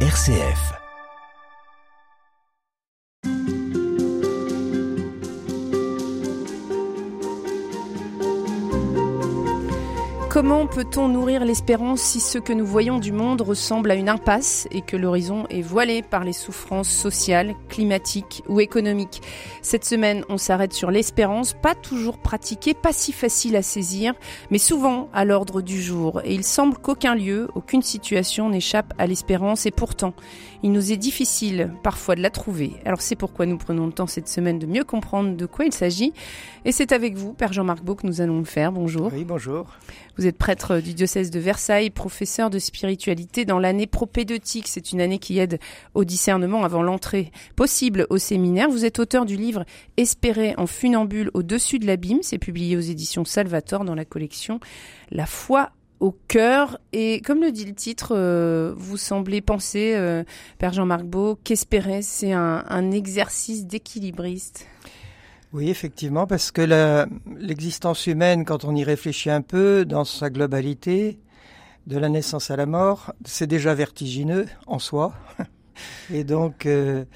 [0.00, 0.85] RCF.
[10.36, 14.68] Comment peut-on nourrir l'espérance si ce que nous voyons du monde ressemble à une impasse
[14.70, 19.22] et que l'horizon est voilé par les souffrances sociales, climatiques ou économiques?
[19.62, 24.12] Cette semaine, on s'arrête sur l'espérance, pas toujours pratiquée, pas si facile à saisir,
[24.50, 26.20] mais souvent à l'ordre du jour.
[26.22, 30.12] Et il semble qu'aucun lieu, aucune situation n'échappe à l'espérance et pourtant,
[30.62, 32.74] il nous est difficile parfois de la trouver.
[32.84, 35.72] Alors c'est pourquoi nous prenons le temps cette semaine de mieux comprendre de quoi il
[35.72, 36.12] s'agit.
[36.66, 38.70] Et c'est avec vous, Père Jean-Marc Beau, que nous allons le faire.
[38.70, 39.10] Bonjour.
[39.14, 39.66] Oui, bonjour.
[40.18, 44.68] Vous êtes prêtre du diocèse de Versailles, professeur de spiritualité dans l'année propédeutique.
[44.68, 45.58] C'est une année qui aide
[45.94, 48.68] au discernement avant l'entrée possible au séminaire.
[48.68, 49.64] Vous êtes auteur du livre
[49.96, 52.18] Espérer en funambule au-dessus de l'abîme.
[52.22, 54.60] C'est publié aux éditions Salvator dans la collection
[55.10, 55.70] La foi
[56.00, 56.78] au cœur.
[56.92, 60.24] Et comme le dit le titre, euh, vous semblez penser, euh,
[60.58, 64.66] Père Jean-Marc Beau, qu'espérer, c'est un exercice d'équilibriste.
[65.56, 67.06] Oui, effectivement, parce que
[67.38, 71.18] l'existence humaine, quand on y réfléchit un peu, dans sa globalité,
[71.86, 75.14] de la naissance à la mort, c'est déjà vertigineux en soi.
[76.12, 77.06] Et donc, euh,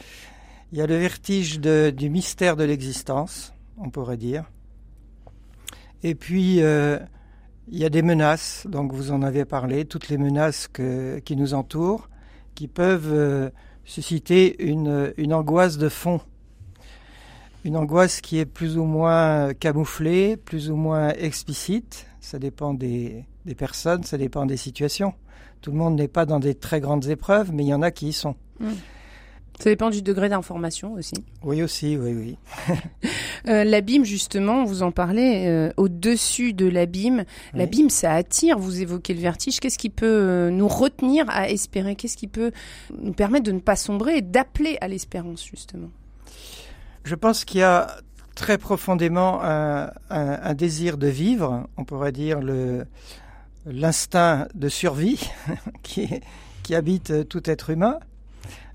[0.73, 4.51] il y a le vertige du mystère de l'existence, on pourrait dire.
[6.03, 6.99] Et puis, euh,
[7.69, 10.67] il y a des menaces, donc vous en avez parlé, toutes les menaces
[11.27, 12.09] qui nous entourent,
[12.55, 13.51] qui peuvent euh,
[13.85, 16.23] susciter une angoisse de fond
[17.64, 22.06] une angoisse qui est plus ou moins camouflée, plus ou moins explicite.
[22.20, 25.14] Ça dépend des, des personnes, ça dépend des situations.
[25.61, 27.91] Tout le monde n'est pas dans des très grandes épreuves, mais il y en a
[27.91, 28.34] qui y sont.
[28.61, 28.70] Mmh.
[29.61, 31.14] Ça dépend du degré d'information aussi.
[31.42, 32.38] Oui, aussi, oui, oui.
[33.48, 37.25] euh, l'abîme, justement, vous en parlez, euh, au-dessus de l'abîme.
[37.53, 37.58] Oui.
[37.58, 39.61] L'abîme, ça attire, vous évoquez le vertige.
[39.61, 41.94] Qu'est-ce qui peut euh, nous retenir à espérer?
[41.94, 42.53] Qu'est-ce qui peut
[43.03, 45.91] nous permettre de ne pas sombrer et d'appeler à l'espérance, justement?
[47.05, 47.97] Je pense qu'il y a
[48.34, 52.41] très profondément un, désir de vivre, on pourrait dire
[53.66, 55.31] l'instinct de survie
[55.83, 56.09] qui,
[56.62, 57.99] qui habite tout être humain,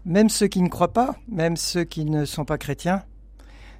[0.06, 3.03] même ceux qui ne croient pas, même ceux qui ne sont pas chrétiens.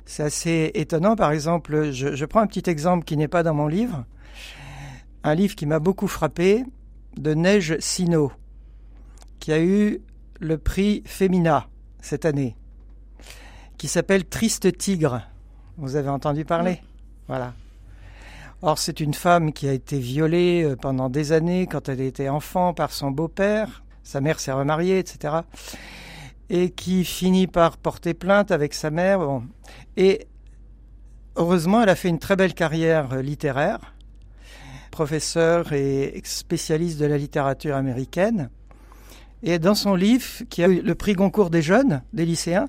[0.08, 1.16] C'est assez étonnant.
[1.16, 4.06] Par exemple, je, je prends un petit exemple qui n'est pas dans mon livre,
[5.24, 6.64] un livre qui m'a beaucoup frappé,
[7.18, 8.32] de Neige Sino,
[9.40, 10.02] qui a eu
[10.40, 11.68] le prix Femina
[12.02, 12.56] cette année
[13.86, 15.22] qui s'appelle Triste Tigre.
[15.78, 16.88] Vous avez entendu parler oui.
[17.28, 17.54] Voilà.
[18.64, 22.28] Or, c'est une femme qui a été violée euh, pendant des années quand elle était
[22.28, 23.84] enfant par son beau-père.
[24.02, 25.36] Sa mère s'est remariée, etc.
[26.50, 29.20] Et qui finit par porter plainte avec sa mère.
[29.20, 29.44] Bon.
[29.98, 30.26] Et
[31.36, 33.94] heureusement, elle a fait une très belle carrière euh, littéraire,
[34.90, 38.50] professeur et spécialiste de la littérature américaine.
[39.44, 42.68] Et dans son livre, qui a eu le prix Goncourt des jeunes, des lycéens,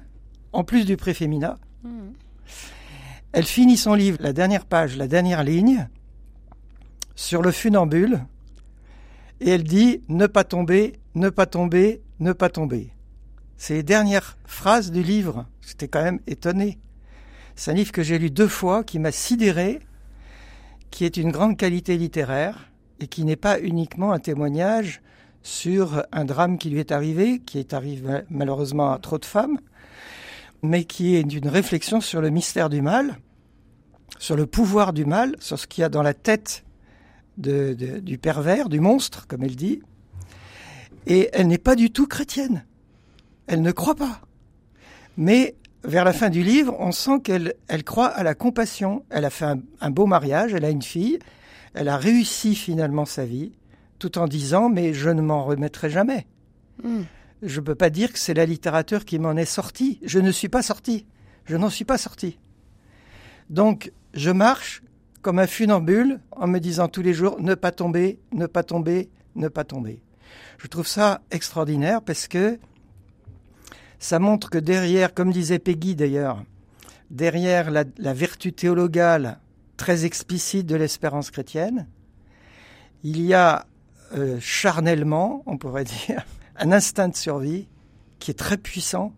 [0.57, 1.59] en plus du préfémina.
[1.85, 1.91] Mmh.
[3.33, 5.87] Elle finit son livre, la dernière page, la dernière ligne,
[7.15, 8.25] sur le funambule,
[9.41, 12.91] et elle dit ne pas tomber, ne pas tomber, ne pas tomber.
[13.59, 15.47] C'est les dernières phrases du livre.
[15.61, 16.79] J'étais quand même étonné.
[17.55, 19.81] C'est un livre que j'ai lu deux fois, qui m'a sidéré,
[20.91, 25.03] qui est une grande qualité littéraire et qui n'est pas uniquement un témoignage
[25.43, 29.59] sur un drame qui lui est arrivé, qui est arrivé malheureusement à trop de femmes,
[30.63, 33.19] mais qui est une réflexion sur le mystère du mal,
[34.19, 36.65] sur le pouvoir du mal, sur ce qu'il y a dans la tête
[37.37, 39.83] du pervers, du monstre, comme elle dit.
[41.07, 42.65] Et elle n'est pas du tout chrétienne.
[43.47, 44.21] Elle ne croit pas.
[45.17, 49.05] Mais vers la fin du livre, on sent qu'elle elle croit à la compassion.
[49.11, 49.47] Elle a fait
[49.81, 51.19] un, beau mariage, elle a une fille,
[51.75, 53.53] elle a réussi finalement sa vie,
[53.99, 56.27] tout en disant mais je ne m'en remettrai jamais.
[56.83, 57.03] Mm
[57.43, 60.01] je ne peux pas dire que c'est la littérature qui m'en est sortie.
[60.03, 61.07] Je ne suis pas sorti.
[61.45, 62.39] Je n'en suis pas sorti.
[63.51, 64.83] Donc, je marche
[65.23, 69.11] comme un funambule en me disant tous les jours ne pas tomber, ne pas tomber,
[69.35, 70.03] ne pas tomber.
[70.59, 72.59] Je trouve ça extraordinaire parce que
[73.99, 76.45] ça montre que derrière, comme disait Peggy d'ailleurs,
[77.11, 77.85] derrière la,
[78.15, 79.39] vertu théologale
[79.77, 81.87] très explicite de l'espérance chrétienne,
[83.03, 83.67] il y a
[84.15, 86.25] euh, charnellement, on pourrait dire,
[86.59, 87.69] un instinct de survie
[88.19, 89.13] qui est très puissant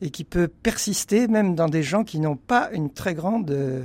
[0.00, 3.84] et qui peut persister même dans des gens qui n'ont pas une très grande euh,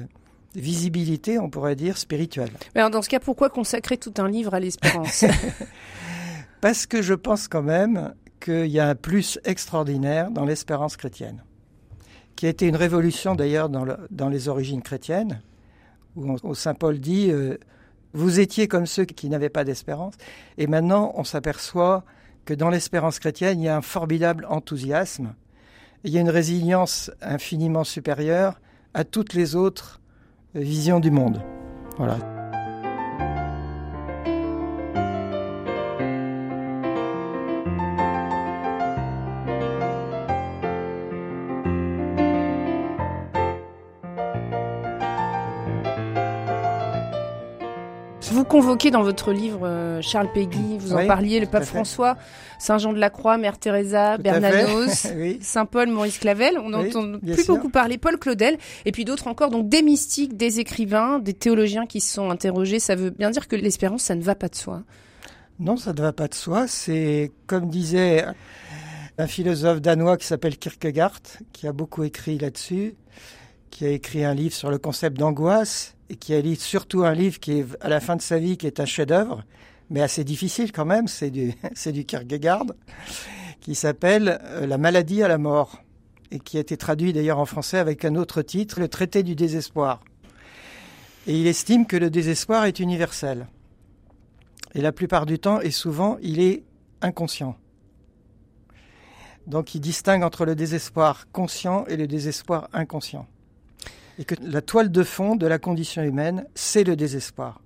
[0.55, 2.49] visibilité, on pourrait dire, spirituelle.
[2.75, 5.25] Mais alors dans ce cas, pourquoi consacrer tout un livre à l'espérance?
[6.61, 11.43] Parce que je pense quand même qu'il y a un plus extraordinaire dans l'espérance chrétienne,
[12.35, 15.41] qui a été une révolution d'ailleurs dans, le, dans, les origines chrétiennes,
[16.15, 17.57] où, où Saint Paul dit euh,
[18.13, 20.15] Vous étiez comme ceux qui n'avaient pas d'espérance,
[20.57, 22.03] et maintenant on s'aperçoit
[22.49, 25.35] que dans l'espérance chrétienne, il y a un formidable enthousiasme,
[26.03, 28.59] il y a une résilience infiniment supérieure
[28.95, 30.01] à toutes les autres
[30.55, 31.43] visions du monde.
[31.97, 32.38] Voilà.
[48.39, 52.15] Vous convoquez dans votre livre euh, Charles Péguy, vous en parliez, le pape François,
[52.57, 55.07] Saint Jean de la Croix, Mère Teresa, Bernanos,
[55.41, 56.57] Saint Paul, Maurice Clavel.
[56.57, 57.97] On n'entend plus beaucoup parler.
[57.97, 59.49] Paul Claudel, et puis d'autres encore.
[59.49, 62.79] Donc des mystiques, des écrivains, des théologiens qui se sont interrogés.
[62.79, 64.83] Ça veut bien dire que l'espérance, ça ne va pas de soi.
[65.59, 66.65] Non, ça ne va pas de soi.
[66.65, 68.23] C'est comme disait
[69.17, 71.19] un philosophe danois qui s'appelle Kierkegaard,
[71.51, 72.95] qui a beaucoup écrit là-dessus,
[73.69, 77.13] qui a écrit un livre sur le concept d'angoisse et qui a lu surtout un
[77.13, 79.43] livre qui est à la fin de sa vie, qui est un chef-d'œuvre,
[79.89, 82.65] mais assez difficile quand même, c'est du, c'est du Kierkegaard,
[83.61, 85.83] qui s'appelle euh, La maladie à la mort,
[86.31, 89.35] et qui a été traduit d'ailleurs en français avec un autre titre, Le traité du
[89.35, 90.01] désespoir.
[91.27, 93.47] Et il estime que le désespoir est universel.
[94.75, 96.63] Et la plupart du temps, et souvent, il est
[97.01, 97.55] inconscient.
[99.47, 103.27] Donc il distingue entre le désespoir conscient et le désespoir inconscient
[104.19, 107.61] et que la toile de fond de la condition humaine, c'est le désespoir.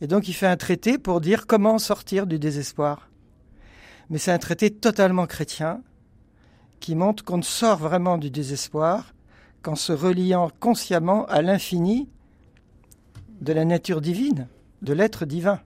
[0.00, 3.10] Et donc il fait un traité pour dire comment sortir du désespoir.
[4.08, 5.82] Mais c'est un traité totalement chrétien
[6.78, 9.12] qui montre qu'on ne sort vraiment du désespoir
[9.60, 12.08] qu'en se reliant consciemment à l'infini
[13.40, 14.46] de la nature divine,
[14.82, 15.60] de l'être divin.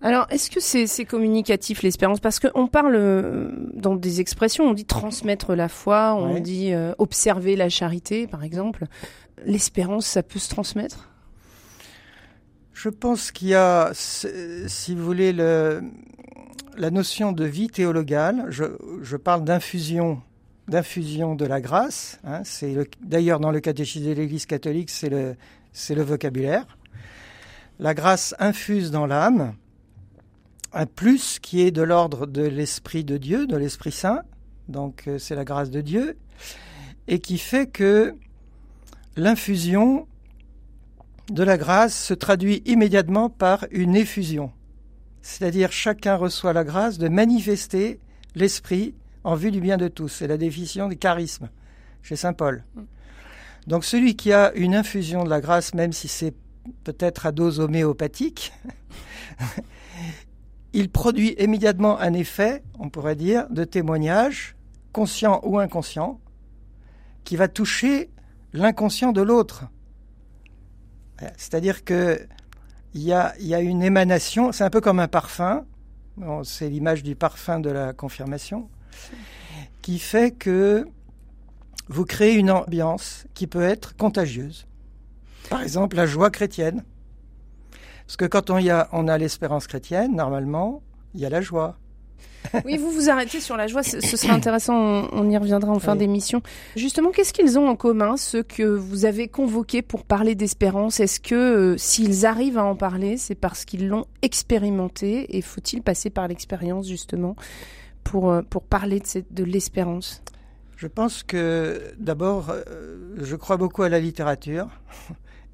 [0.00, 2.20] Alors, est-ce que c'est communicatif l'espérance?
[2.20, 6.92] Parce qu'on parle euh, dans des expressions, on dit transmettre la foi, on dit euh,
[6.98, 8.86] observer la charité, par exemple.
[9.44, 11.08] L'espérance, ça peut se transmettre?
[12.74, 15.82] Je pense qu'il y a, si vous voulez, le,
[16.76, 18.46] la notion de vie théologale.
[18.50, 18.64] Je,
[19.02, 20.22] je parle d'infusion
[20.68, 22.20] d'infusion de la grâce.
[22.24, 25.34] Hein, c'est d'ailleurs dans le catéchisme de l'Église catholique, c'est le,
[25.72, 26.66] c'est le vocabulaire.
[27.78, 29.54] La grâce infuse dans l'âme
[30.78, 34.22] un plus qui est de l'ordre de l'Esprit de Dieu, de l'Esprit Saint,
[34.68, 36.16] donc euh, c'est la grâce de Dieu,
[37.08, 38.14] et qui fait que
[39.16, 40.06] l'infusion
[41.30, 44.52] de la grâce se traduit immédiatement par une effusion.
[45.20, 47.98] C'est-à-dire chacun reçoit la grâce de manifester
[48.36, 48.94] l'Esprit
[49.24, 50.08] en vue du bien de tous.
[50.08, 51.48] C'est la définition du charisme
[52.02, 52.62] chez Saint Paul.
[53.66, 56.34] Donc celui qui a une infusion de la grâce, même si c'est
[56.84, 58.52] peut-être à dose homéopathique,
[60.72, 64.56] il produit immédiatement un effet, on pourrait dire, de témoignage,
[64.92, 66.20] conscient ou inconscient,
[67.24, 68.10] qui va toucher
[68.52, 69.64] l'inconscient de l'autre.
[71.36, 72.26] C'est-à-dire que
[72.94, 75.64] il y a, une émanation, c'est un peu comme un parfum,
[76.42, 78.68] c'est l'image du parfum de la confirmation,
[79.82, 80.88] qui fait que
[81.88, 84.66] vous créez une ambiance qui peut être contagieuse.
[85.48, 86.84] Par exemple, la joie chrétienne.
[88.08, 90.82] Parce que quand on, y a, on a l'espérance chrétienne, normalement,
[91.14, 91.76] il y a la joie.
[92.64, 94.74] oui, vous vous arrêtez sur la joie, ce, sera intéressant,
[95.12, 96.42] on, y reviendra en fin d'émission.
[96.74, 101.00] Justement, qu'est-ce qu'ils ont en commun, ceux que vous avez convoqués pour parler d'espérance?
[101.00, 105.82] Est-ce que euh, s'ils arrivent à en parler, c'est parce qu'ils l'ont expérimenté et faut-il
[105.82, 107.36] passer par l'expérience justement
[108.04, 110.22] pour, euh, pour parler de, de l'espérance?
[110.76, 114.68] Je pense que d'abord, euh, je crois beaucoup à la littérature.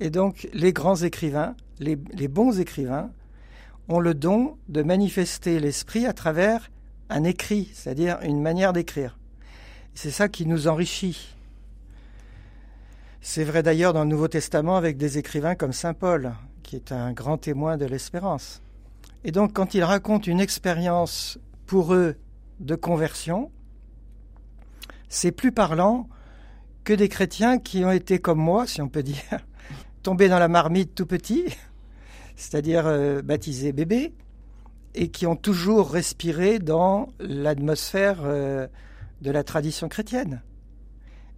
[0.00, 1.96] Et donc, les grands écrivains, les,
[2.28, 3.10] bons écrivains,
[3.88, 6.70] ont le don de manifester l'esprit à travers
[7.10, 9.18] un écrit, c'est-à-dire une manière d'écrire.
[9.94, 11.34] C'est ça qui nous enrichit.
[13.20, 16.92] C'est vrai d'ailleurs dans le Nouveau Testament avec des écrivains comme Saint Paul, qui est
[16.92, 18.62] un grand témoin de l'espérance.
[19.24, 22.16] Et donc quand ils racontent une expérience pour eux
[22.60, 23.50] de conversion,
[25.08, 26.08] c'est plus parlant
[26.84, 29.40] que des chrétiens qui ont été comme moi, si on peut dire,
[30.04, 31.46] tombés dans la marmite tout petit,
[32.36, 34.12] c'est-à-dire euh, baptisés bébés,
[34.94, 38.68] et qui ont toujours respiré dans l'atmosphère euh,
[39.22, 40.42] de la tradition chrétienne.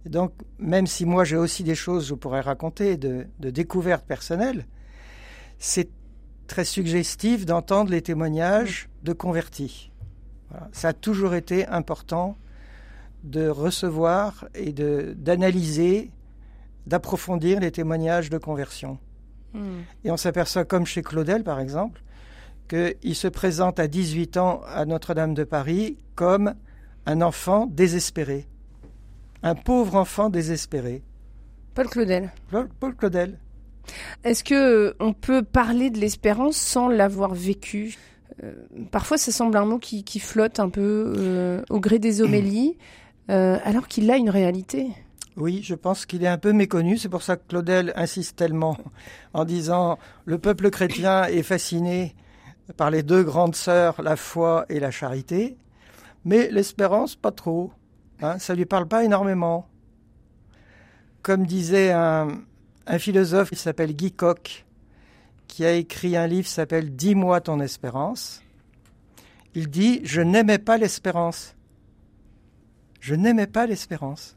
[0.05, 4.67] donc, même si moi j'ai aussi des choses, je pourrais raconter, de, découvertes personnelles,
[5.57, 5.89] c'est
[6.45, 9.91] très suggestif d'entendre les témoignages de convertis.
[10.71, 12.37] Ça a toujours été important
[13.23, 16.11] de recevoir et d'analyser
[16.87, 18.97] d'approfondir les témoignages de conversion.
[19.53, 19.81] Hmm.
[20.03, 22.01] Et on s'aperçoit, comme chez Claudel par exemple,
[22.67, 26.53] qu'il se présente à 18 ans à Notre-Dame de Paris comme
[27.05, 28.47] un enfant désespéré,
[29.43, 31.03] un pauvre enfant désespéré.
[31.75, 32.31] Paul Claudel.
[32.49, 33.37] Paul, Claudel.
[34.23, 37.97] Est-ce que euh, on peut parler de l'espérance sans l'avoir vécu
[38.91, 42.77] parfois, ça semble un mot qui, flotte un peu au gré des homélies,
[43.27, 44.91] alors qu'il a une réalité.
[45.37, 46.97] Oui, je pense qu'il est un peu méconnu.
[46.97, 48.75] C'est pour ça que Claudel insiste tellement
[49.33, 52.15] en disant le peuple chrétien est fasciné
[52.75, 55.55] par les deux grandes sœurs, la foi et la charité,
[56.25, 57.71] mais l'espérance, pas trop.
[58.19, 59.69] Hein, ça lui parle pas énormément.
[61.21, 62.29] Comme disait un,
[62.87, 64.65] un philosophe qui s'appelle Guy Coq,
[65.47, 68.41] qui a écrit un livre qui s'appelle Dis-moi ton espérance.
[69.53, 71.55] Il dit Je n'aimais pas l'espérance.
[72.99, 74.35] Je n'aimais pas l'espérance.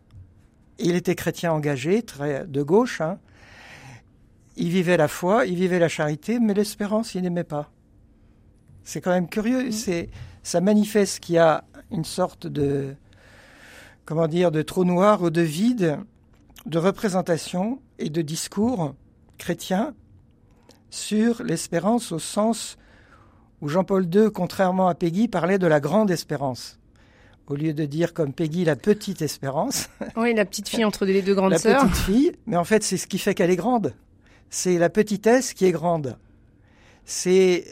[0.81, 3.01] Il était chrétien engagé, très de gauche.
[3.01, 3.19] Hein.
[4.57, 7.71] Il vivait la foi, il vivait la charité, mais l'espérance, il n'aimait pas.
[8.83, 9.69] C'est quand même curieux.
[9.69, 9.73] Mm.
[9.73, 10.11] C'est,
[10.43, 12.95] ça manifeste qu'il y a une sorte de,
[14.05, 15.99] comment dire, de trou noir ou de vide
[16.67, 18.95] de représentation et de discours
[19.39, 19.95] chrétiens
[20.91, 22.77] sur l'espérance au sens
[23.61, 26.80] où Jean-Paul II, contrairement à Peggy, parlait de la grande espérance.
[27.51, 29.91] Au lieu de dire comme Peggy la petite espérance.
[30.17, 31.83] Oui, la petite fille entre les deux grandes sœurs.
[31.83, 33.95] La petite fille, mais en fait c'est ce qui fait qu'elle est grande.
[34.49, 36.17] C'est la petitesse qui est grande
[37.11, 37.65] c'est,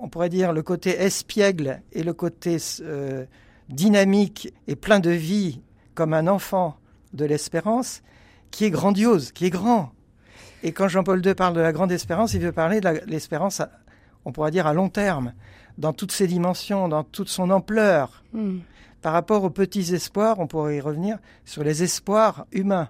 [0.00, 3.24] on pourrait dire, le côté espiègle et le côté euh,
[3.68, 5.60] dynamique et plein de vie,
[5.94, 6.76] comme un enfant
[7.12, 8.02] de l'espérance,
[8.50, 9.92] qui est grandiose, qui est grand.
[10.64, 13.62] Et quand Jean-Paul II parle de la grande espérance, il veut parler de l'espérance,
[14.24, 15.32] on pourrait dire, à long terme,
[15.78, 18.24] dans toutes ses dimensions, dans toute son ampleur.
[18.32, 18.58] Hmm.
[19.06, 22.88] Par rapport aux petits espoirs, on pourrait y revenir sur les espoirs humains.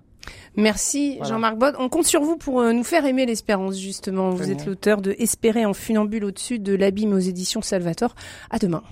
[0.57, 1.75] Merci Jean-Marc Bod.
[1.79, 4.31] On compte sur vous pour euh, nous faire aimer l'espérance justement.
[4.31, 8.15] Vous êtes l'auteur de Espérer en funambule au-dessus de l'abîme aux éditions Salvatore.
[8.49, 8.83] À demain.